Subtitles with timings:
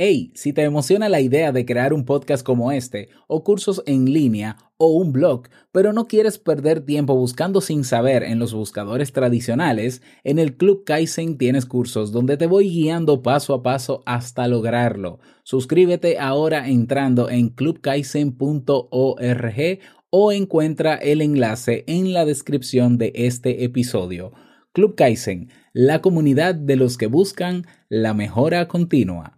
[0.00, 4.04] Hey, si te emociona la idea de crear un podcast como este, o cursos en
[4.04, 9.12] línea, o un blog, pero no quieres perder tiempo buscando sin saber en los buscadores
[9.12, 14.46] tradicionales, en el Club Kaizen tienes cursos donde te voy guiando paso a paso hasta
[14.46, 15.18] lograrlo.
[15.42, 19.80] Suscríbete ahora entrando en clubkaizen.org
[20.10, 24.30] o encuentra el enlace en la descripción de este episodio.
[24.72, 29.37] Club Kaizen, la comunidad de los que buscan la mejora continua.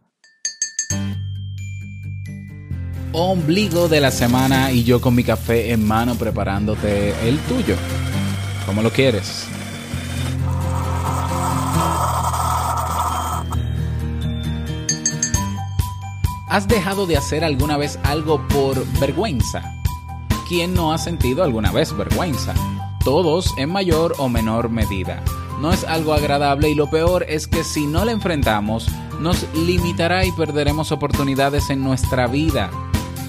[3.12, 7.74] Ombligo de la semana y yo con mi café en mano preparándote el tuyo.
[8.66, 9.48] ¿Cómo lo quieres?
[16.48, 19.74] ¿Has dejado de hacer alguna vez algo por vergüenza?
[20.48, 22.54] ¿Quién no ha sentido alguna vez vergüenza?
[23.04, 25.20] Todos en mayor o menor medida.
[25.60, 28.86] No es algo agradable y lo peor es que si no la enfrentamos,
[29.20, 32.70] nos limitará y perderemos oportunidades en nuestra vida.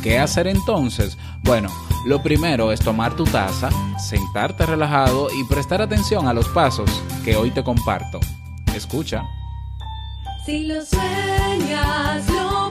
[0.02, 1.18] ¿Qué hacer entonces?
[1.44, 1.70] Bueno,
[2.06, 6.90] lo primero es tomar tu taza, sentarte relajado y prestar atención a los pasos
[7.24, 8.20] que hoy te comparto.
[8.76, 9.24] Escucha.
[10.44, 12.71] Si lo sueñas, lo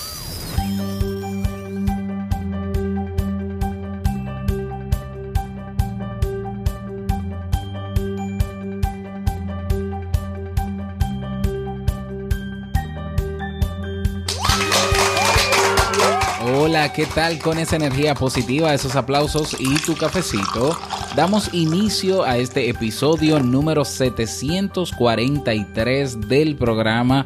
[16.63, 20.77] Hola, ¿qué tal con esa energía positiva, esos aplausos y tu cafecito?
[21.15, 27.25] Damos inicio a este episodio número 743 del programa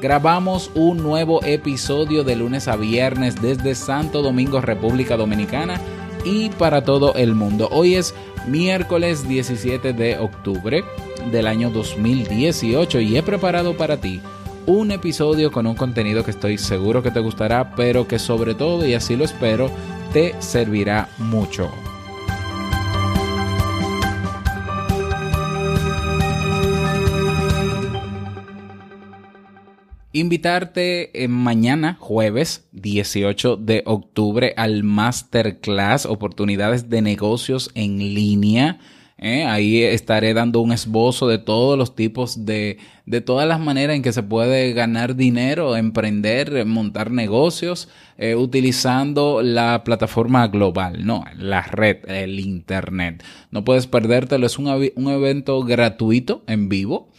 [0.00, 5.78] Grabamos un nuevo episodio de lunes a viernes desde Santo Domingo, República Dominicana
[6.24, 7.68] y para todo el mundo.
[7.70, 8.14] Hoy es
[8.46, 10.84] miércoles 17 de octubre
[11.30, 14.22] del año 2018 y he preparado para ti
[14.64, 18.86] un episodio con un contenido que estoy seguro que te gustará, pero que sobre todo,
[18.86, 19.70] y así lo espero,
[20.14, 21.70] te servirá mucho.
[30.12, 38.80] Invitarte eh, mañana, jueves 18 de octubre, al Masterclass Oportunidades de Negocios en Línea.
[39.18, 39.44] ¿eh?
[39.44, 44.02] Ahí estaré dando un esbozo de todos los tipos de, de todas las maneras en
[44.02, 47.88] que se puede ganar dinero, emprender, montar negocios,
[48.18, 53.22] eh, utilizando la plataforma global, no, la red, el Internet.
[53.52, 57.10] No puedes perdértelo, es un, un evento gratuito en vivo.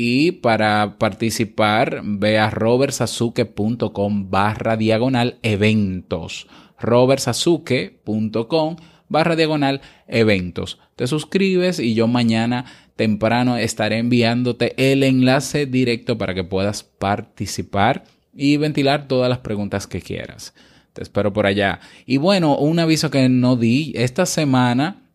[0.00, 6.46] Y para participar, ve a robertsazuke.com barra diagonal eventos.
[6.78, 8.76] robertsazuke.com
[9.08, 10.78] barra diagonal eventos.
[10.94, 12.64] Te suscribes y yo mañana
[12.94, 19.88] temprano estaré enviándote el enlace directo para que puedas participar y ventilar todas las preguntas
[19.88, 20.54] que quieras.
[20.92, 21.80] Te espero por allá.
[22.06, 25.07] Y bueno, un aviso que no di esta semana.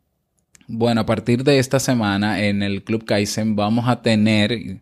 [0.67, 4.81] Bueno, a partir de esta semana en el Club Kaizen vamos a tener eh,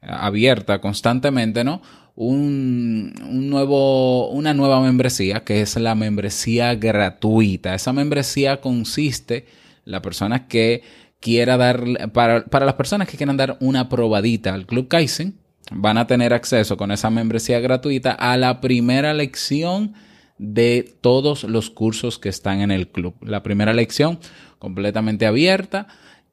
[0.00, 1.80] abierta constantemente, ¿no?
[2.14, 3.14] Un,
[3.48, 7.74] nuevo, una nueva membresía que es la membresía gratuita.
[7.74, 9.46] Esa membresía consiste,
[9.86, 10.82] la persona que
[11.20, 15.38] quiera dar, para, para las personas que quieran dar una probadita al Club Kaizen,
[15.70, 19.94] van a tener acceso con esa membresía gratuita a la primera lección
[20.38, 23.14] de todos los cursos que están en el club.
[23.22, 24.18] La primera lección
[24.62, 25.88] completamente abierta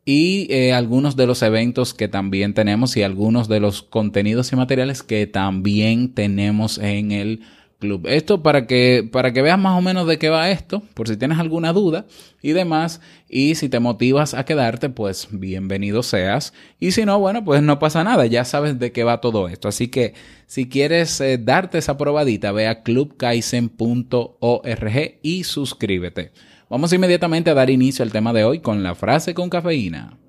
[0.05, 4.55] y eh, algunos de los eventos que también tenemos y algunos de los contenidos y
[4.55, 7.41] materiales que también tenemos en el
[7.79, 8.07] Club.
[8.07, 11.15] Esto para que, para que veas más o menos de qué va esto, por si
[11.15, 12.05] tienes alguna duda
[12.41, 12.99] y demás.
[13.29, 16.53] Y si te motivas a quedarte, pues bienvenido seas.
[16.77, 19.69] Y si no, bueno, pues no pasa nada, ya sabes de qué va todo esto.
[19.69, 20.13] Así que
[20.45, 26.33] si quieres eh, darte esa probadita, ve a clubkaisen.org y suscríbete.
[26.69, 30.19] Vamos inmediatamente a dar inicio al tema de hoy con la frase con cafeína.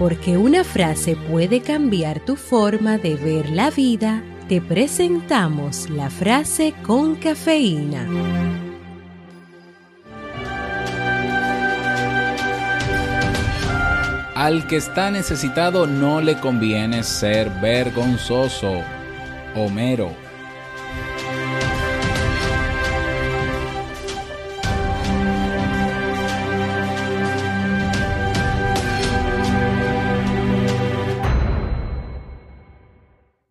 [0.00, 6.74] Porque una frase puede cambiar tu forma de ver la vida, te presentamos la frase
[6.82, 8.08] con cafeína.
[14.34, 18.82] Al que está necesitado no le conviene ser vergonzoso.
[19.54, 20.23] Homero.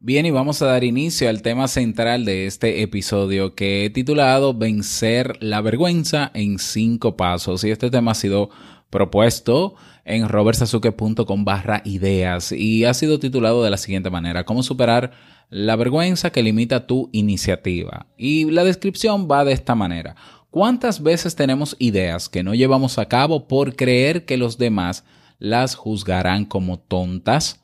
[0.05, 4.53] Bien, y vamos a dar inicio al tema central de este episodio que he titulado
[4.53, 7.63] Vencer la vergüenza en cinco pasos.
[7.63, 8.49] Y este tema ha sido
[8.89, 15.13] propuesto en robertsazuke.com barra ideas y ha sido titulado de la siguiente manera, cómo superar
[15.49, 18.07] la vergüenza que limita tu iniciativa.
[18.17, 20.17] Y la descripción va de esta manera.
[20.49, 25.05] ¿Cuántas veces tenemos ideas que no llevamos a cabo por creer que los demás
[25.39, 27.62] las juzgarán como tontas?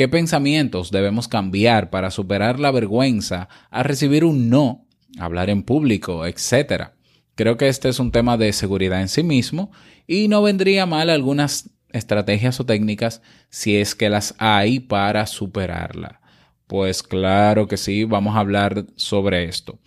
[0.00, 4.86] ¿Qué pensamientos debemos cambiar para superar la vergüenza a recibir un no,
[5.18, 6.94] hablar en público, etcétera?
[7.34, 9.70] Creo que este es un tema de seguridad en sí mismo
[10.06, 13.20] y no vendría mal algunas estrategias o técnicas
[13.50, 16.22] si es que las hay para superarla.
[16.66, 19.80] Pues claro que sí, vamos a hablar sobre esto.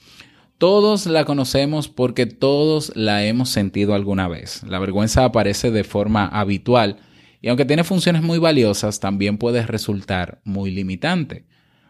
[0.59, 4.61] Todos la conocemos porque todos la hemos sentido alguna vez.
[4.61, 6.99] La vergüenza aparece de forma habitual
[7.43, 11.45] y aunque tiene funciones muy valiosas, también puede resultar muy limitante.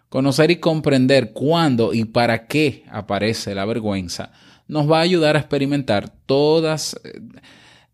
[0.09, 4.31] Conocer y comprender cuándo y para qué aparece la vergüenza
[4.67, 7.21] nos va a ayudar a experimentar todas, eh,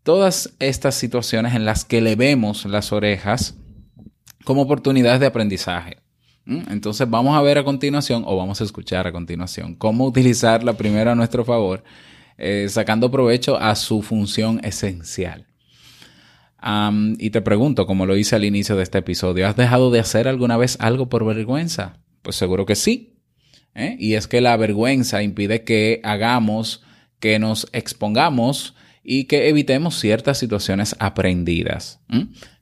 [0.02, 3.58] todas estas situaciones en las que le vemos las orejas
[4.44, 5.98] como oportunidades de aprendizaje.
[6.46, 6.62] ¿Mm?
[6.70, 11.10] Entonces vamos a ver a continuación, o vamos a escuchar a continuación, cómo utilizarla primero
[11.10, 11.84] a nuestro favor,
[12.38, 15.49] eh, sacando provecho a su función esencial.
[16.62, 20.00] Um, y te pregunto, como lo hice al inicio de este episodio, ¿has dejado de
[20.00, 21.98] hacer alguna vez algo por vergüenza?
[22.22, 23.16] Pues seguro que sí.
[23.74, 23.96] ¿eh?
[23.98, 26.82] Y es que la vergüenza impide que hagamos,
[27.18, 32.00] que nos expongamos y que evitemos ciertas situaciones aprendidas.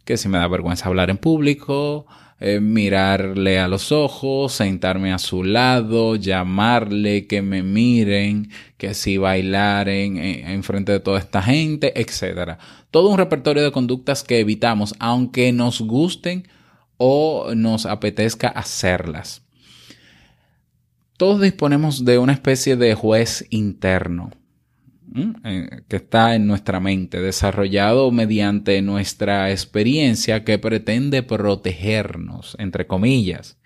[0.04, 2.06] Que si me da vergüenza hablar en público,
[2.40, 9.18] eh, mirarle a los ojos, sentarme a su lado, llamarle, que me miren, que si
[9.18, 12.58] bailar en, en, en frente de toda esta gente, etcétera.
[12.90, 16.46] Todo un repertorio de conductas que evitamos, aunque nos gusten
[16.96, 19.42] o nos apetezca hacerlas.
[21.16, 24.30] Todos disponemos de una especie de juez interno
[25.88, 33.58] que está en nuestra mente, desarrollado mediante nuestra experiencia que pretende protegernos, entre comillas.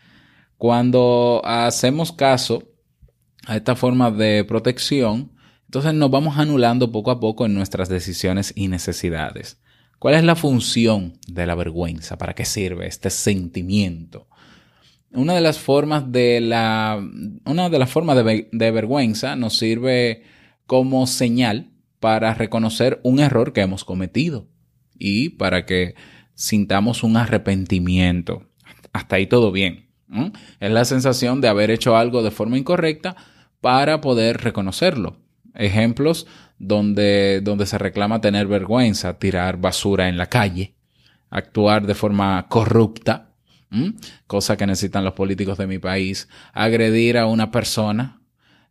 [0.56, 2.68] Cuando hacemos caso
[3.46, 5.32] a esta forma de protección,
[5.64, 9.58] entonces nos vamos anulando poco a poco en nuestras decisiones y necesidades.
[9.98, 12.18] ¿Cuál es la función de la vergüenza?
[12.18, 14.28] ¿Para qué sirve este sentimiento?
[15.12, 17.02] Una de las formas de la,
[17.44, 20.22] una de las formas de, de vergüenza nos sirve
[20.66, 21.70] como señal
[22.00, 24.48] para reconocer un error que hemos cometido
[24.98, 25.94] y para que
[26.34, 28.48] sintamos un arrepentimiento.
[28.92, 29.88] Hasta ahí todo bien.
[30.60, 33.16] Es la sensación de haber hecho algo de forma incorrecta
[33.60, 35.16] para poder reconocerlo.
[35.54, 36.26] Ejemplos
[36.58, 40.74] donde, donde se reclama tener vergüenza, tirar basura en la calle,
[41.30, 43.30] actuar de forma corrupta,
[44.26, 48.21] cosa que necesitan los políticos de mi país, agredir a una persona,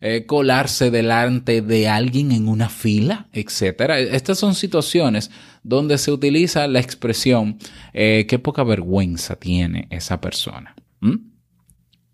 [0.04, 4.00] eh, colarse delante de alguien en una fila, etcétera.
[4.00, 5.30] Estas son situaciones
[5.62, 7.60] donde se utiliza la expresión
[7.94, 10.76] eh, qué poca vergüenza tiene esa persona.
[11.02, 11.18] ¿Mm?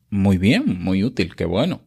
[0.10, 1.80] Muy bien, muy útil, qué bueno.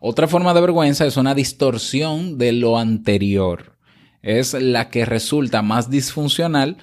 [0.00, 3.76] Otra forma de vergüenza es una distorsión de lo anterior.
[4.22, 6.78] Es la que resulta más disfuncional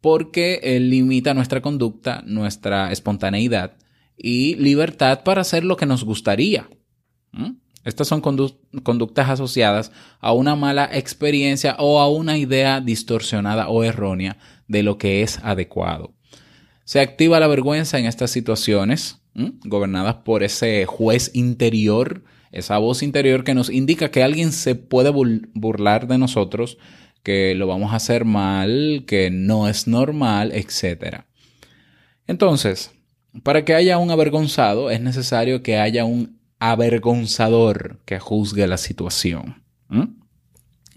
[0.00, 3.76] porque eh, limita nuestra conducta, nuestra espontaneidad
[4.16, 6.66] y libertad para hacer lo que nos gustaría.
[7.32, 7.65] ¿Mm?
[7.86, 13.84] Estas son condu conductas asociadas a una mala experiencia o a una idea distorsionada o
[13.84, 16.12] errónea de lo que es adecuado.
[16.84, 19.20] Se activa la vergüenza en estas situaciones,
[19.64, 25.10] gobernadas por ese juez interior, esa voz interior que nos indica que alguien se puede
[25.10, 26.78] bur burlar de nosotros,
[27.22, 31.22] que lo vamos a hacer mal, que no es normal, etc.
[32.26, 32.90] Entonces,
[33.44, 39.62] para que haya un avergonzado es necesario que haya un avergonzador que juzgue la situación.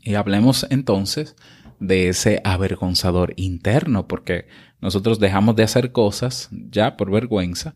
[0.01, 1.35] Y hablemos entonces
[1.79, 4.47] de ese avergonzador interno, porque
[4.81, 7.75] nosotros dejamos de hacer cosas ya por vergüenza,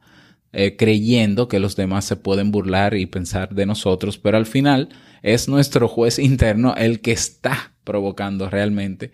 [0.52, 4.90] eh, creyendo que los demás se pueden burlar y pensar de nosotros, pero al final
[5.24, 9.12] es nuestro juez interno el que está provocando realmente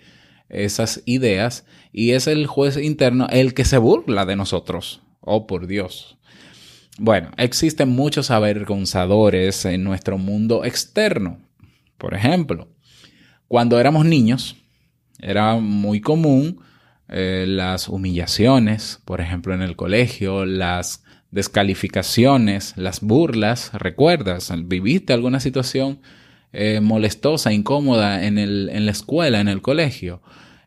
[0.49, 5.01] esas ideas y es el juez interno el que se burla de nosotros.
[5.21, 6.18] Oh, por Dios.
[7.01, 11.39] Bueno, existen muchos avergonzadores en nuestro mundo externo.
[11.97, 12.67] Por ejemplo,
[13.47, 14.57] cuando éramos niños,
[15.17, 16.59] era muy común
[17.07, 23.71] eh, las humillaciones, por ejemplo, en el colegio, las descalificaciones, las burlas.
[23.73, 24.51] ¿Recuerdas?
[24.65, 26.01] ¿Viviste alguna situación
[26.51, 30.21] eh, molestosa, incómoda en, el, en la escuela, en el colegio?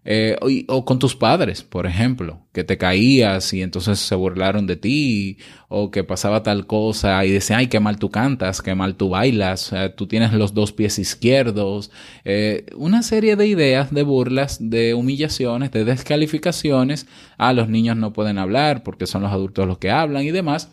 [0.05, 4.75] Eh, o, con tus padres, por ejemplo, que te caías y entonces se burlaron de
[4.75, 8.97] ti, o que pasaba tal cosa y decían, ay, qué mal tú cantas, qué mal
[8.97, 11.93] tú bailas, tú tienes los dos pies izquierdos,
[12.25, 17.07] eh, una serie de ideas, de burlas, de humillaciones, de descalificaciones,
[17.39, 20.73] ah, los niños no pueden hablar porque son los adultos los que hablan y demás,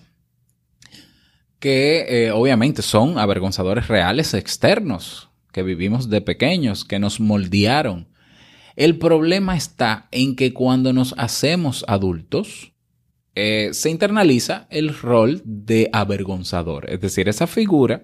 [1.59, 8.07] que eh, obviamente son avergonzadores reales externos, que vivimos de pequeños, que nos moldearon.
[8.79, 12.71] El problema está en que cuando nos hacemos adultos,
[13.35, 16.89] eh, se internaliza el rol de avergonzador.
[16.89, 18.03] Es decir, esa figura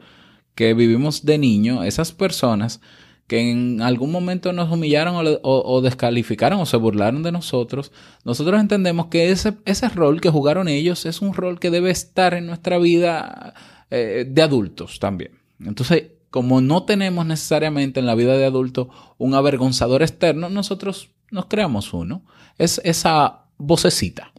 [0.54, 2.82] que vivimos de niño, esas personas
[3.26, 7.94] que en algún momento nos humillaron o, descalificaron o se burlaron de nosotros,
[8.26, 12.34] nosotros entendemos que ese, ese rol que jugaron ellos es un rol que debe estar
[12.34, 13.54] en nuestra vida
[13.92, 15.40] eh, de adultos también.
[15.58, 16.04] Entonces,
[16.36, 21.94] como no tenemos necesariamente en la vida de adulto un avergonzador externo, nosotros nos creamos
[21.94, 22.26] uno.
[22.58, 24.34] Es esa vocecita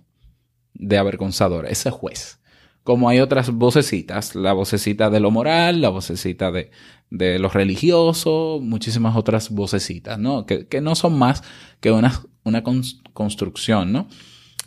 [0.75, 2.39] de avergonzador, ese juez.
[2.85, 6.71] Como hay otras vocecitas, la vocecita de lo moral, la vocecita de,
[7.09, 10.45] de lo religioso, muchísimas otras vocecitas, ¿no?
[10.45, 11.43] Que, no son más
[11.81, 12.13] que una,
[12.45, 14.07] una cons- construcción, ¿no?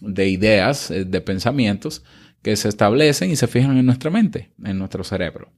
[0.02, 2.04] De ideas, eh, de pensamientos
[2.42, 5.52] que se establecen y se fijan en nuestra mente, en nuestro cerebro.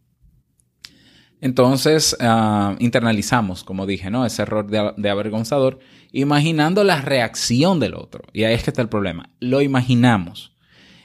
[1.41, 4.25] Entonces, ah, internalizamos, como dije, ¿no?
[4.25, 5.79] Ese error de, avergonzador,
[6.11, 8.23] imaginando la reacción del otro.
[8.31, 9.29] Y ahí es que está el problema.
[9.39, 10.51] Lo imaginamos.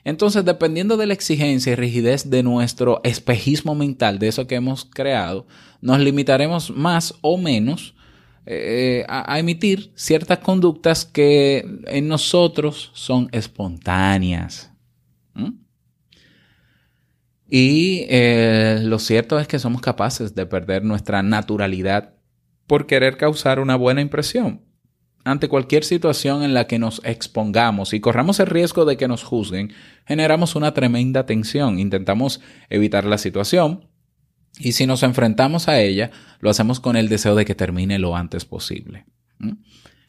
[0.05, 4.85] Entonces, dependiendo de la exigencia y rigidez de nuestro espejismo mental, de eso que hemos
[4.85, 5.47] creado,
[5.81, 7.95] nos limitaremos más o menos
[8.45, 14.71] eh, a emitir ciertas conductas que en nosotros son espontáneas.
[17.49, 22.15] Y eh, lo cierto es que somos capaces de perder nuestra naturalidad
[22.67, 24.63] por querer causar una buena impresión.
[25.25, 29.25] Ante cualquier situación en la que nos expongamos y corramos el riesgo de que nos
[29.25, 29.73] juzguen,
[30.07, 31.79] generamos una tremenda tensión.
[31.79, 33.89] Intentamos evitar la situación
[34.59, 36.11] y si nos enfrentamos a ella,
[36.41, 39.07] lo hacemos con el deseo de que termine lo antes posible.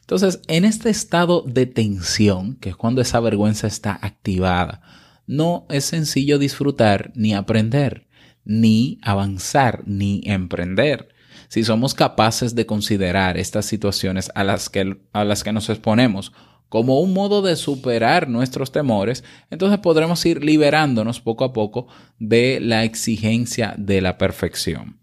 [0.02, 4.82] Entonces, en este estado de tensión, que es cuando esa vergüenza está activada,
[5.28, 8.08] no es sencillo disfrutar ni aprender,
[8.46, 11.10] ni avanzar, ni emprender.
[11.50, 16.34] Si somos capaces de considerar estas situaciones a las que, a las que nos exponemos
[16.70, 21.88] como un modo de superar nuestros temores, entonces podremos ir liberándonos poco a poco
[22.20, 25.00] de la exigencia de la perfección.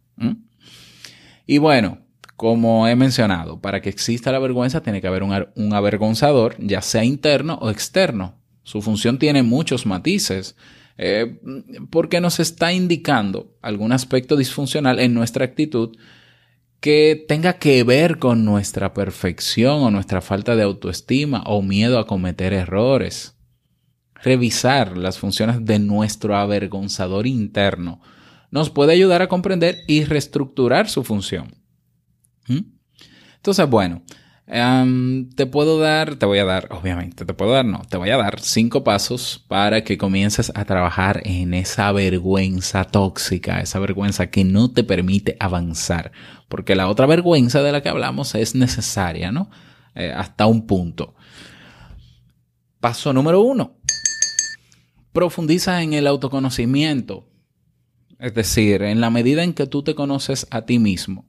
[1.46, 1.98] Y bueno,
[2.36, 7.04] como he mencionado, para que exista la vergüenza tiene que haber un avergonzador, ya sea
[7.04, 8.43] interno o externo.
[8.64, 10.56] Su función tiene muchos matices,
[10.96, 11.40] eh,
[11.90, 15.96] porque nos está indicando algún aspecto disfuncional en nuestra actitud
[16.80, 22.06] que tenga que ver con nuestra perfección o nuestra falta de autoestima o miedo a
[22.06, 23.36] cometer errores.
[24.22, 28.00] Revisar las funciones de nuestro avergonzador interno
[28.50, 31.54] nos puede ayudar a comprender y reestructurar su función.
[32.48, 32.60] ¿Mm?
[33.36, 34.02] Entonces, bueno,
[34.46, 38.16] te puedo dar, te voy a dar, obviamente, te puedo dar, no, te voy a
[38.18, 44.44] dar cinco pasos para que comiences a trabajar en esa vergüenza tóxica, esa vergüenza que
[44.44, 46.12] no te permite avanzar,
[46.48, 49.50] porque la otra vergüenza de la que hablamos es necesaria, ¿no?
[49.94, 51.14] Eh, hasta un punto.
[52.80, 53.78] Paso número uno.
[55.12, 57.30] Profundiza en el autoconocimiento.
[58.18, 61.24] Es decir, en la medida en que tú te conoces a ti mismo,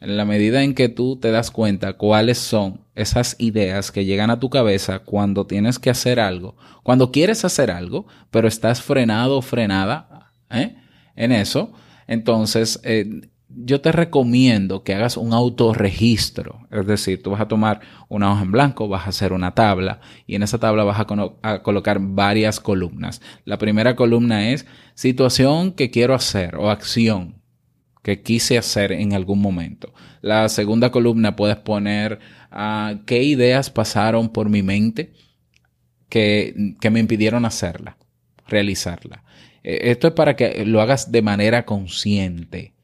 [0.00, 4.30] en la medida en que tú te das cuenta cuáles son esas ideas que llegan
[4.30, 9.38] a tu cabeza cuando tienes que hacer algo, cuando quieres hacer algo, pero estás frenado
[9.38, 10.76] o frenada ¿eh?
[11.16, 11.72] en eso,
[12.06, 16.66] entonces eh, yo te recomiendo que hagas un autorregistro.
[16.70, 20.00] Es decir, tú vas a tomar una hoja en blanco, vas a hacer una tabla
[20.26, 23.20] y en esa tabla vas a, colocar varias columnas.
[23.44, 27.39] La primera columna es situación que quiero hacer o acción
[28.02, 29.92] que quise hacer en algún momento.
[30.22, 32.18] La segunda columna puedes poner
[32.50, 35.12] ah, qué ideas pasaron por mi mente
[36.08, 37.96] que, que me impidieron hacerla,
[38.46, 39.24] realizarla.
[39.62, 42.74] Eh, Esto es para que lo hagas de manera consciente.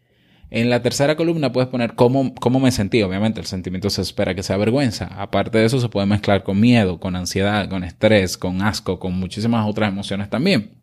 [0.49, 3.03] En la tercera columna puedes poner cómo, cómo me sentí.
[3.03, 5.07] Obviamente el sentimiento se espera que sea vergüenza.
[5.07, 9.15] Aparte de eso se puede mezclar con miedo, con ansiedad, con estrés, con asco, con
[9.15, 10.76] muchísimas otras emociones también.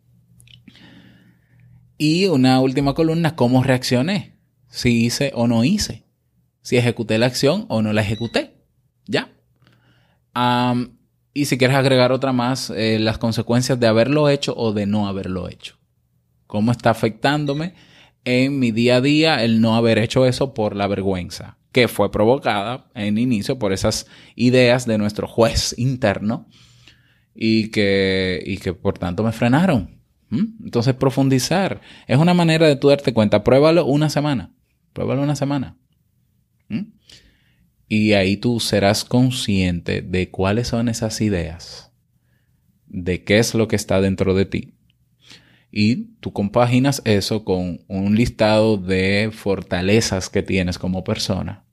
[1.96, 4.36] Y una última columna, cómo reaccioné.
[4.68, 6.04] Si hice o no hice.
[6.62, 8.56] Si ejecuté la acción o no la ejecuté.
[9.06, 9.30] ¿Ya?
[11.32, 15.06] Y si quieres agregar otra más, eh, las consecuencias de haberlo hecho o de no
[15.08, 15.76] haberlo hecho.
[16.46, 17.74] ¿Cómo está afectándome
[18.24, 21.58] en mi día a día el no haber hecho eso por la vergüenza?
[21.72, 26.48] Que fue provocada en inicio por esas ideas de nuestro juez interno
[27.34, 30.00] y que, y que por tanto me frenaron.
[30.34, 30.64] ¿Mm?
[30.64, 33.44] Entonces profundizar es una manera de tú darte cuenta.
[33.44, 34.52] Pruébalo una semana.
[34.92, 35.76] Pruébalo una semana.
[36.68, 36.92] ¿Mm?
[37.88, 41.92] Y ahí tú serás consciente de cuáles son esas ideas,
[42.86, 44.74] de qué es lo que está dentro de ti.
[45.70, 51.64] Y tú compaginas eso con un listado de fortalezas que tienes como persona.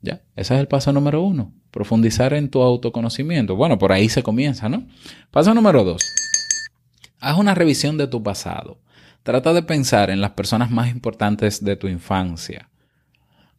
[0.00, 1.52] Ya, ese es el paso número uno.
[1.70, 3.56] Profundizar en tu autoconocimiento.
[3.56, 4.86] Bueno, por ahí se comienza, ¿no?
[5.30, 6.02] Paso número dos.
[7.24, 8.78] Haz una revisión de tu pasado.
[9.22, 12.68] Trata de pensar en las personas más importantes de tu infancia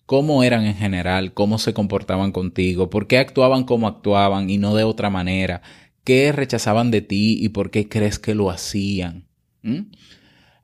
[0.06, 4.76] cómo eran en general, cómo se comportaban contigo, por qué actuaban como actuaban y no
[4.76, 5.62] de otra manera,
[6.04, 9.28] qué rechazaban de ti y por qué crees que lo hacían.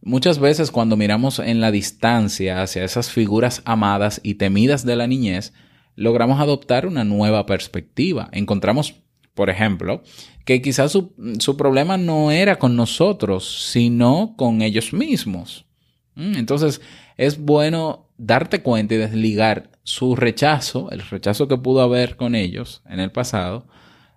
[0.02, 5.08] Muchas veces cuando miramos en la distancia hacia esas figuras amadas y temidas de la
[5.08, 5.54] niñez,
[5.96, 8.30] logramos adoptar una nueva perspectiva.
[8.32, 9.02] Encontramos,
[9.34, 10.04] por ejemplo,
[10.46, 15.66] que quizás su, su problema no era con nosotros, sino con ellos mismos.
[16.16, 16.36] ¿Mm?
[16.36, 16.82] Entonces,
[17.18, 22.84] es bueno darte cuenta y desligar su rechazo, el rechazo que pudo haber con ellos
[22.88, 23.68] en el pasado,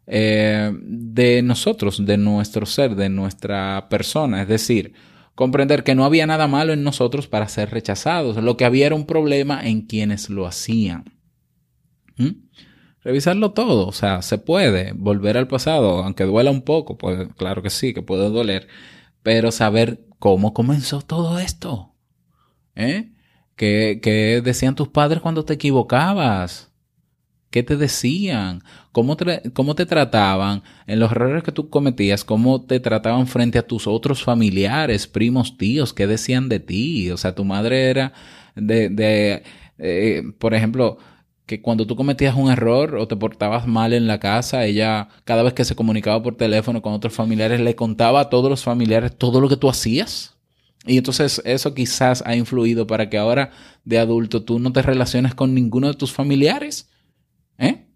[0.06, 4.42] eh, de nosotros, de nuestro ser, de nuestra persona.
[4.42, 4.92] Es decir,
[5.34, 8.36] comprender que no había nada malo en nosotros para ser rechazados.
[8.36, 11.04] Lo que había era un problema en quienes lo hacían.
[12.16, 12.43] ¿Mm?
[13.04, 17.62] Revisarlo todo, o sea, se puede volver al pasado, aunque duela un poco, pues claro
[17.62, 18.66] que sí, que puede doler,
[19.22, 21.92] pero saber cómo comenzó todo esto.
[22.74, 23.12] ¿Eh?
[23.56, 26.72] ¿Qué, qué decían tus padres cuando te equivocabas?
[27.50, 28.62] ¿Qué te decían?
[28.90, 32.24] ¿Cómo te, ¿Cómo te trataban en los errores que tú cometías?
[32.24, 35.92] ¿Cómo te trataban frente a tus otros familiares, primos, tíos?
[35.92, 37.10] ¿Qué decían de ti?
[37.10, 38.12] O sea, tu madre era
[38.56, 39.44] de, de
[39.78, 40.98] eh, por ejemplo,
[41.46, 45.42] que cuando tú cometías un error o te portabas mal en la casa, ella cada
[45.42, 49.16] vez que se comunicaba por teléfono con otros familiares le contaba a todos los familiares
[49.16, 50.36] todo lo que tú hacías.
[50.86, 53.50] Y entonces eso quizás ha influido para que ahora
[53.84, 56.90] de adulto tú no te relaciones con ninguno de tus familiares.
[57.58, 57.86] ¿Eh?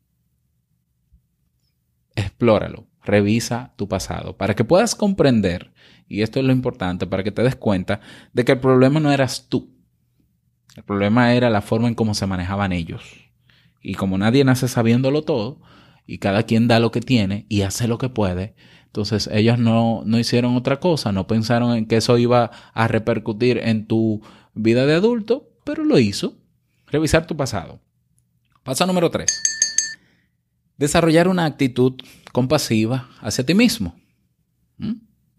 [2.17, 5.73] Explóralo, revisa tu pasado para que puedas comprender,
[6.07, 8.01] y esto es lo importante, para que te des cuenta
[8.33, 9.75] de que el problema no eras tú.
[10.77, 13.28] El problema era la forma en cómo se manejaban ellos.
[13.81, 15.61] Y como nadie nace sabiéndolo todo,
[16.07, 18.55] y cada quien da lo que tiene y hace lo que puede,
[18.87, 23.59] entonces ellos no, no hicieron otra cosa, no pensaron en que eso iba a repercutir
[23.59, 24.23] en tu
[24.55, 26.37] vida de adulto, pero lo hizo.
[26.87, 27.81] Revisar tu pasado.
[28.63, 29.31] Paso número 3.
[30.79, 31.95] Desarrollar una actitud
[32.33, 33.95] compasiva hacia ti mismo.
[34.79, 34.95] ¿Mm?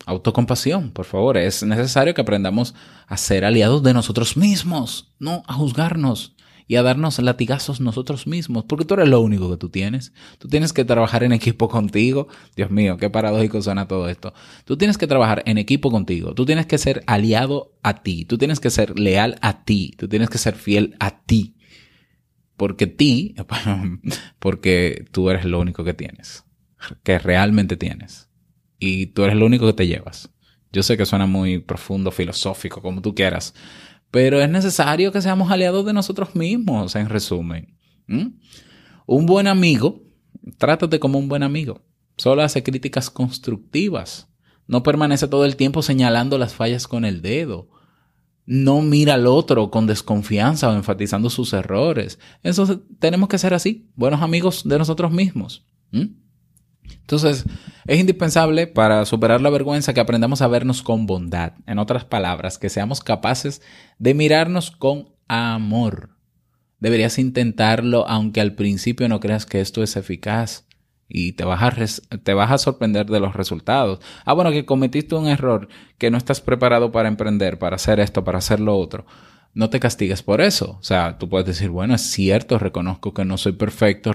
[0.06, 1.38] Autocompasión, por favor.
[1.38, 2.75] Es necesario que aprendamos
[3.08, 6.36] a ser aliados de nosotros mismos, no a juzgarnos
[6.69, 10.13] y a darnos latigazos nosotros mismos, porque tú eres lo único que tú tienes.
[10.38, 12.27] Tú tienes que trabajar en equipo contigo.
[12.55, 14.36] Dios mío, qué paradójico suena todo esto.
[14.65, 16.36] Tú tienes que trabajar en equipo contigo.
[16.36, 18.23] Tú tienes que ser aliado a ti.
[18.25, 19.95] Tú tienes que ser leal a ti.
[19.97, 21.55] Tú tienes que ser fiel a ti.
[22.55, 23.34] Porque ti,
[24.38, 26.45] porque tú eres lo único que tienes,
[27.01, 28.29] que realmente tienes.
[28.77, 30.29] Y tú eres lo único que te llevas.
[30.71, 33.55] Yo sé que suena muy profundo, filosófico, como tú quieras,
[34.12, 37.78] pero es necesario que seamos aliados de nosotros mismos, en resumen.
[39.06, 40.02] Un buen amigo,
[40.58, 41.82] trátate como un buen amigo.
[42.17, 44.28] Solo hace críticas constructivas.
[44.67, 47.69] No permanece todo el tiempo señalando las fallas con el dedo.
[48.45, 52.19] No mira al otro con desconfianza o enfatizando sus errores.
[52.41, 55.65] Eso tenemos que ser así, buenos amigos de nosotros mismos.
[56.91, 57.45] Entonces,
[57.88, 61.54] es indispensable para superar la vergüenza que aprendamos a vernos con bondad.
[61.65, 63.62] En otras palabras, que seamos capaces
[63.97, 66.10] de mirarnos con amor.
[66.80, 70.65] Deberías intentarlo aunque al principio no creas que esto es eficaz
[71.10, 71.62] y te vas,
[72.52, 73.99] a sorprender de los resultados.
[74.25, 78.23] Ah, bueno, que cometiste un error, que no estás preparado para emprender, para hacer esto,
[78.23, 79.06] para hacer lo otro.
[79.53, 80.77] No te castigues por eso.
[80.79, 84.13] O sea, tú puedes decir, bueno, es cierto, reconozco que no soy perfecto,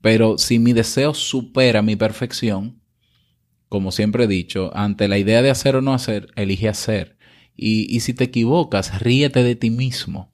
[0.00, 2.80] pero si mi deseo supera mi perfección,
[3.68, 7.16] como siempre he dicho, ante la idea de hacer o no hacer, elige hacer.
[7.56, 10.32] Y, y si te equivocas, ríete de ti mismo.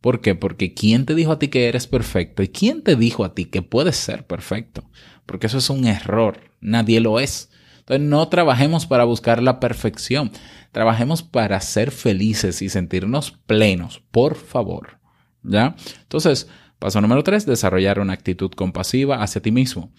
[0.00, 0.34] ¿Por qué?
[0.34, 2.42] Porque ¿quién te dijo a ti que eres perfecto?
[2.42, 4.84] ¿Y quién te dijo a ti que puedes ser perfecto?
[5.26, 6.40] Porque eso es un error.
[6.60, 7.50] Nadie lo es.
[7.78, 10.32] Entonces no trabajemos para buscar la perfección.
[10.72, 14.98] Trabajemos para ser felices y sentirnos plenos, por favor.
[15.42, 15.76] ¿Ya?
[16.00, 19.92] Entonces, paso número tres, desarrollar una actitud compasiva hacia ti mismo.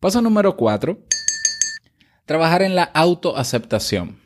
[0.00, 1.02] Paso número cuatro,
[2.26, 4.18] trabajar en la autoaceptación.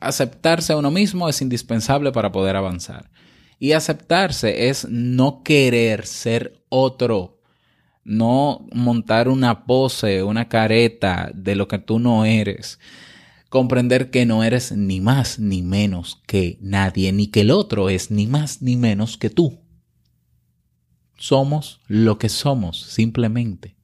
[0.00, 3.10] Aceptarse a uno mismo es indispensable para poder avanzar.
[3.58, 7.40] Y aceptarse es no querer ser otro,
[8.04, 12.80] no montar una pose, una careta de lo que tú no eres.
[13.52, 18.10] Comprender que no eres ni más ni menos que nadie, ni que el otro es
[18.10, 19.60] ni más ni menos que tú.
[21.18, 23.76] Somos lo que somos, simplemente.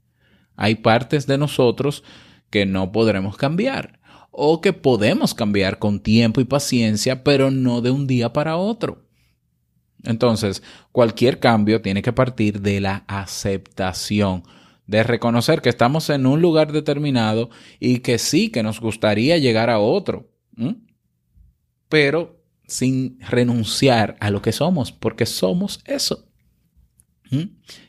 [0.56, 2.02] Hay partes de nosotros
[2.48, 4.00] que no podremos cambiar
[4.30, 9.06] o que podemos cambiar con tiempo y paciencia, pero no de un día para otro.
[10.02, 14.44] Entonces, cualquier cambio tiene que partir de la aceptación,
[14.88, 19.70] de reconocer que estamos en un lugar determinado y que sí, que nos gustaría llegar
[19.70, 20.32] a otro,
[21.88, 26.26] pero sin renunciar a lo que somos, porque somos eso.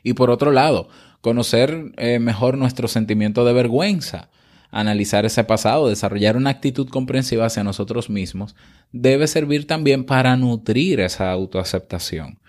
[0.04, 0.90] Y por otro lado,
[1.22, 4.30] conocer eh, mejor nuestro sentimiento de vergüenza,
[4.70, 8.58] analizar ese pasado, desarrollar una actitud comprensiva hacia nosotros mismos,
[8.92, 12.40] debe servir también para nutrir esa autoaceptación.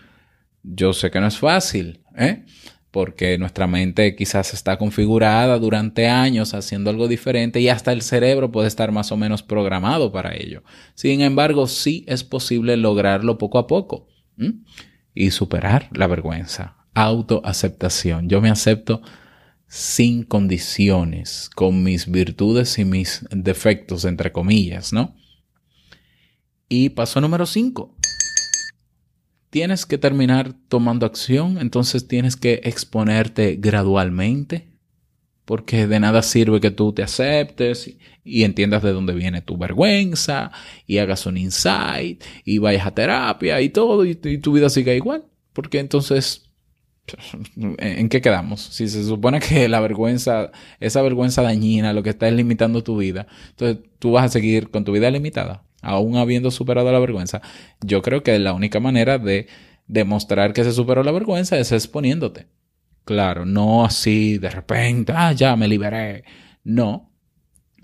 [0.64, 2.44] Yo sé que no es fácil, ¿eh?
[2.90, 8.50] Porque nuestra mente quizás está configurada durante años haciendo algo diferente y hasta el cerebro
[8.50, 10.62] puede estar más o menos programado para ello.
[10.94, 14.08] Sin embargo, sí es posible lograrlo poco a poco
[15.14, 16.76] y superar la vergüenza.
[16.94, 18.28] Autoaceptación.
[18.28, 19.02] Yo me acepto
[19.68, 25.14] sin condiciones, con mis virtudes y mis defectos, entre comillas, ¿no?
[26.68, 27.96] Y paso número 5.
[29.50, 34.68] Tienes que terminar tomando acción, entonces tienes que exponerte gradualmente,
[35.44, 40.52] porque de nada sirve que tú te aceptes y, entiendas de dónde viene tu vergüenza
[40.86, 44.94] y hagas un insight y vayas a terapia y todo y, y tu vida siga
[44.94, 46.50] igual, porque entonces
[47.56, 48.60] ¿En qué quedamos?
[48.60, 52.96] Si se supone que la vergüenza, esa vergüenza dañina, lo que está es limitando tu
[52.98, 57.40] vida, entonces tú vas a seguir con tu vida limitada, aún habiendo superado la vergüenza.
[57.80, 59.48] Yo creo que la única manera de
[59.86, 62.46] demostrar que se superó la vergüenza es exponiéndote.
[63.04, 66.24] Claro, no así de repente, ah, ya me liberé.
[66.62, 67.10] No,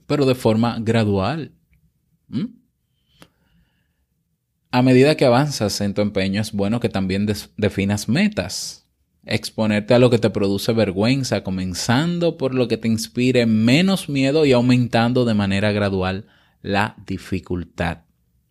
[0.07, 1.53] pero de forma gradual.
[4.71, 8.87] A medida que avanzas en tu empeño, es bueno que también definas metas
[9.27, 14.47] exponerte a lo que te produce vergüenza, comenzando por lo que te inspire menos miedo
[14.47, 16.27] y aumentando de manera gradual
[16.67, 18.03] la dificultad.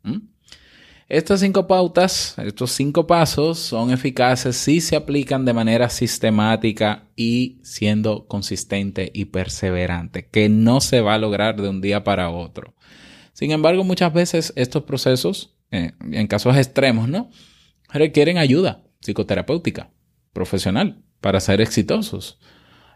[0.03, 0.19] ¿Mm?
[1.07, 7.59] Estas cinco pautas, estos cinco pasos son eficaces si se aplican de manera sistemática y
[7.61, 12.73] siendo consistente y perseverante, que no se va a lograr de un día para otro.
[13.33, 17.29] Sin embargo, muchas veces estos procesos, eh, en casos extremos, ¿no?
[17.89, 19.91] Requieren ayuda psicoterapéutica
[20.33, 22.39] profesional para ser exitosos.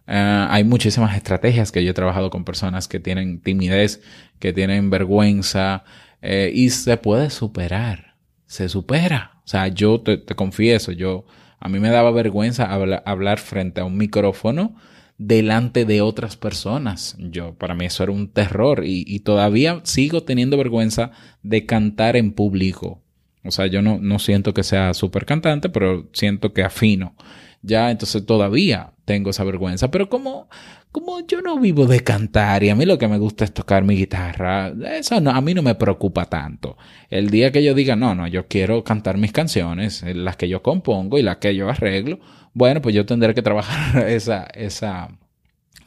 [0.09, 4.01] Uh, hay muchísimas estrategias que yo he trabajado con personas que tienen timidez,
[4.39, 5.83] que tienen vergüenza
[6.23, 8.15] eh, y se puede superar.
[8.47, 9.39] Se supera.
[9.45, 11.25] O sea, yo te, te confieso, yo
[11.59, 14.75] a mí me daba vergüenza habla, hablar frente a un micrófono
[15.19, 17.15] delante de otras personas.
[17.19, 21.11] Yo, para mí eso era un terror y, y todavía sigo teniendo vergüenza
[21.43, 23.03] de cantar en público.
[23.43, 27.13] O sea, yo no, no siento que sea súper cantante, pero siento que afino.
[27.61, 29.89] Ya, entonces todavía tengo esa vergüenza.
[29.89, 30.47] Pero como,
[30.91, 33.83] como yo no vivo de cantar y a mí lo que me gusta es tocar
[33.83, 36.77] mi guitarra, eso no, a mí no me preocupa tanto.
[37.09, 40.61] El día que yo diga, no, no, yo quiero cantar mis canciones, las que yo
[40.61, 42.19] compongo y las que yo arreglo,
[42.53, 45.09] bueno, pues yo tendré que trabajar esa, esa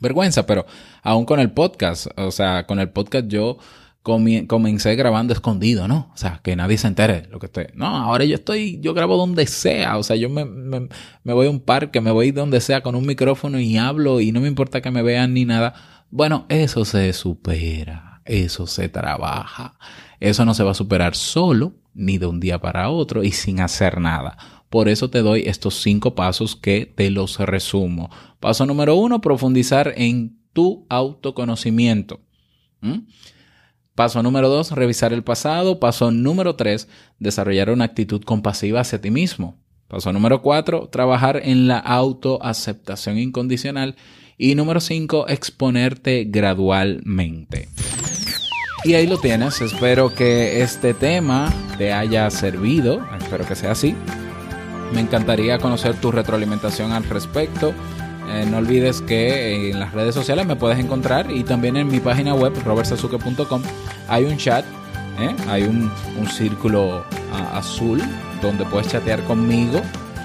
[0.01, 0.45] vergüenza.
[0.45, 0.67] Pero
[1.05, 3.59] aún con el podcast, o sea, con el podcast yo
[4.03, 6.11] comencé grabando escondido, ¿no?
[6.12, 7.67] O sea, que nadie se entere lo que estoy.
[7.75, 9.97] No, ahora yo estoy, yo grabo donde sea.
[9.97, 10.88] O sea, yo me, me,
[11.33, 14.41] voy a un parque, me voy donde sea con un micrófono y hablo y no
[14.41, 15.75] me importa que me vean ni nada.
[16.11, 19.79] Bueno, eso se supera, eso se trabaja.
[20.19, 23.61] Eso no se va a superar solo, ni de un día para otro y sin
[23.61, 24.37] hacer nada.
[24.69, 28.11] Por eso te doy estos cinco pasos que te los resumo.
[28.41, 32.21] Paso número uno, profundizar en tu autoconocimiento.
[32.81, 33.01] ¿Mm?
[33.94, 35.78] Paso número dos, revisar el pasado.
[35.78, 39.59] Paso número tres, desarrollar una actitud compasiva hacia ti mismo.
[39.88, 43.96] Paso número cuatro, trabajar en la autoaceptación incondicional.
[44.38, 47.68] Y número cinco, exponerte gradualmente.
[48.85, 49.61] Y ahí lo tienes.
[49.61, 53.00] Espero que este tema te haya servido.
[53.16, 53.94] Espero que sea así.
[54.92, 57.74] Me encantaría conocer tu retroalimentación al respecto.
[58.29, 62.01] Eh, no olvides que en las redes sociales me puedes encontrar y también en mi
[62.01, 63.63] página web robertsazuke.com
[64.09, 64.65] hay un chat,
[65.19, 65.35] ¿eh?
[65.49, 67.05] hay un, un círculo
[67.53, 68.01] azul
[68.41, 69.81] donde puedes chatear conmigo.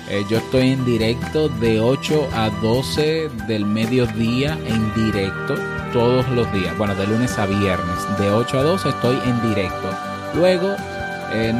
[0.09, 5.55] Eh, yo estoy en directo de 8 a 12 del mediodía en directo
[5.91, 6.77] todos los días.
[6.77, 8.19] Bueno, de lunes a viernes.
[8.19, 9.89] De 8 a 12 estoy en directo.
[10.33, 10.75] Luego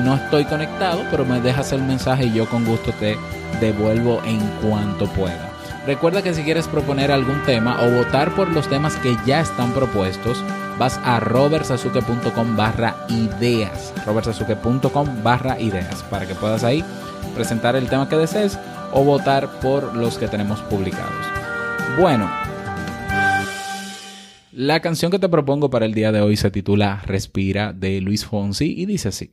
[0.06, 3.18] no estoy conectado, pero me dejas el mensaje y yo con gusto te
[3.60, 5.47] devuelvo en cuanto pueda.
[5.88, 9.72] Recuerda que si quieres proponer algún tema o votar por los temas que ya están
[9.72, 10.44] propuestos,
[10.78, 13.94] vas a robertsazuke.com barra ideas.
[14.06, 16.84] robertsazuke.com barra ideas para que puedas ahí
[17.34, 18.60] presentar el tema que desees
[18.92, 21.26] o votar por los que tenemos publicados.
[21.98, 22.30] Bueno,
[24.52, 28.26] la canción que te propongo para el día de hoy se titula Respira de Luis
[28.26, 29.32] Fonsi y dice así.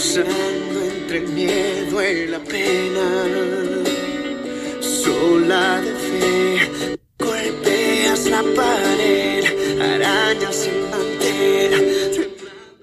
[0.00, 3.04] Cruzando entre el miedo y la pena,
[4.80, 9.44] sola de fe, golpeas la pared,
[9.78, 12.30] arañas sin manter.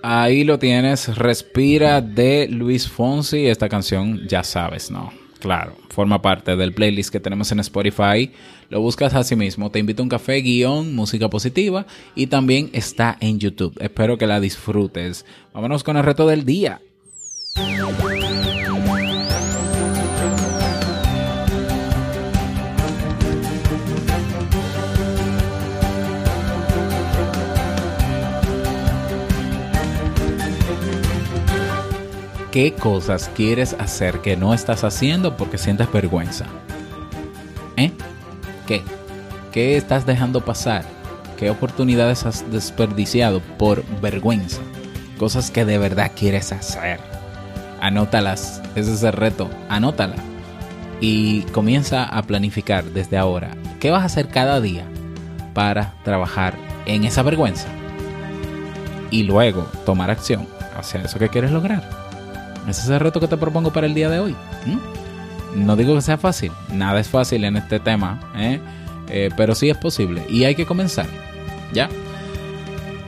[0.04, 3.48] Ahí lo tienes, Respira de Luis Fonsi.
[3.48, 5.12] Esta canción ya sabes, ¿no?
[5.40, 8.32] Claro, forma parte del playlist que tenemos en Spotify.
[8.70, 9.72] Lo buscas así mismo.
[9.72, 11.88] Te invito a un café, guion, música positiva.
[12.14, 13.76] Y también está en YouTube.
[13.80, 15.26] Espero que la disfrutes.
[15.54, 16.82] Vámonos con el reto del día.
[17.58, 17.64] ¿Qué
[32.74, 36.46] cosas quieres hacer que no estás haciendo porque sientes vergüenza?
[37.76, 37.92] ¿Eh?
[38.68, 38.84] ¿Qué?
[39.52, 40.86] ¿Qué estás dejando pasar?
[41.38, 44.62] ¿Qué oportunidades has desperdiciado por vergüenza?
[45.18, 47.17] Cosas que de verdad quieres hacer.
[47.82, 48.62] Anótalas.
[48.76, 49.50] Ese es el reto.
[49.70, 50.16] Anótala.
[51.00, 53.52] Y comienza a planificar desde ahora.
[53.80, 54.86] ¿Qué vas a hacer cada día
[55.54, 57.68] para trabajar en esa vergüenza?
[59.12, 61.88] Y luego tomar acción hacia eso que quieres lograr.
[62.68, 64.36] Ese es el reto que te propongo para el día de hoy.
[65.56, 68.60] No digo que sea fácil, nada es fácil en este tema, ¿eh?
[69.10, 71.08] Eh, pero sí es posible y hay que comenzar.
[71.74, 71.90] ¿Ya?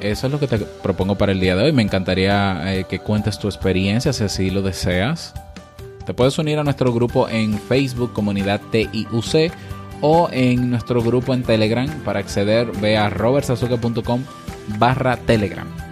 [0.01, 1.71] Eso es lo que te propongo para el día de hoy.
[1.73, 5.33] Me encantaría eh, que cuentes tu experiencia si así lo deseas.
[6.05, 9.51] Te puedes unir a nuestro grupo en Facebook, Comunidad TIUC,
[10.01, 11.87] o en nuestro grupo en Telegram.
[12.03, 14.23] Para acceder, ve a robertsazuke.com
[14.79, 15.88] barra Telegram.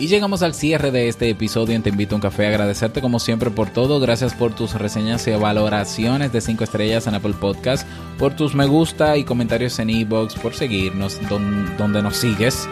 [0.00, 2.46] Y llegamos al cierre de este episodio en Te Invito a un Café.
[2.46, 3.98] Agradecerte como siempre por todo.
[3.98, 7.84] Gracias por tus reseñas y valoraciones de 5 estrellas en Apple Podcast.
[8.16, 10.34] Por tus me gusta y comentarios en iBox.
[10.36, 12.68] Por seguirnos don- donde nos sigues.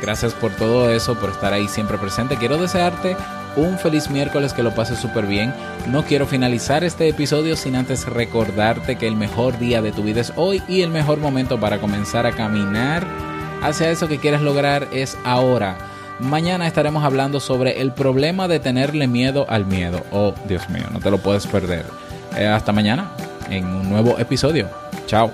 [0.00, 2.36] Gracias por todo eso, por estar ahí siempre presente.
[2.38, 3.16] Quiero desearte
[3.54, 5.52] un feliz miércoles, que lo pases súper bien.
[5.88, 10.22] No quiero finalizar este episodio sin antes recordarte que el mejor día de tu vida
[10.22, 13.06] es hoy y el mejor momento para comenzar a caminar
[13.62, 15.76] hacia eso que quieres lograr es ahora.
[16.22, 20.04] Mañana estaremos hablando sobre el problema de tenerle miedo al miedo.
[20.12, 21.84] Oh, Dios mío, no te lo puedes perder.
[22.36, 23.10] Eh, hasta mañana
[23.50, 24.68] en un nuevo episodio.
[25.06, 25.32] Chao.